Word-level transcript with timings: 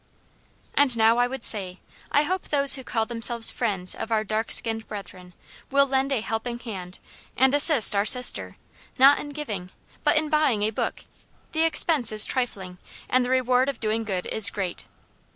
And 0.73 0.97
now 0.97 1.19
I 1.19 1.27
would 1.27 1.43
say, 1.43 1.79
I 2.11 2.23
hope 2.23 2.47
those 2.47 2.73
who 2.73 2.83
call 2.83 3.05
themselves 3.05 3.51
friends 3.51 3.93
of 3.93 4.11
our 4.11 4.23
dark 4.23 4.51
skinned 4.51 4.87
brethren, 4.87 5.35
will 5.69 5.85
lend 5.85 6.11
a 6.11 6.21
helping 6.21 6.57
hand, 6.57 6.97
and 7.37 7.53
assist 7.53 7.95
our 7.95 8.03
sister, 8.03 8.57
not 8.97 9.19
in 9.19 9.29
giving, 9.29 9.69
but 10.03 10.17
in 10.17 10.27
buying 10.27 10.63
a 10.63 10.71
book; 10.71 11.05
the 11.51 11.65
expense 11.65 12.11
is 12.11 12.25
trifling, 12.25 12.79
and 13.11 13.23
the 13.23 13.29
reward 13.29 13.69
of 13.69 13.79
doing 13.79 14.03
good 14.03 14.25
is 14.25 14.49
great. 14.49 14.87